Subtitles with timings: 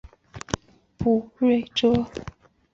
[0.97, 2.09] 卜睿哲。